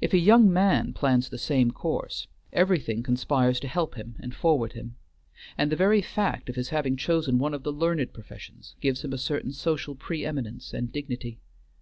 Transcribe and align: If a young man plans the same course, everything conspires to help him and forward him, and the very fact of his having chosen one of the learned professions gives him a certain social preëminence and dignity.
If 0.00 0.14
a 0.14 0.18
young 0.18 0.50
man 0.50 0.94
plans 0.94 1.28
the 1.28 1.36
same 1.36 1.70
course, 1.70 2.28
everything 2.50 3.02
conspires 3.02 3.60
to 3.60 3.68
help 3.68 3.96
him 3.96 4.16
and 4.20 4.34
forward 4.34 4.72
him, 4.72 4.96
and 5.58 5.70
the 5.70 5.76
very 5.76 6.00
fact 6.00 6.48
of 6.48 6.56
his 6.56 6.70
having 6.70 6.96
chosen 6.96 7.38
one 7.38 7.52
of 7.52 7.62
the 7.62 7.72
learned 7.74 8.14
professions 8.14 8.74
gives 8.80 9.04
him 9.04 9.12
a 9.12 9.18
certain 9.18 9.52
social 9.52 9.94
preëminence 9.94 10.72
and 10.72 10.92
dignity. 10.92 11.40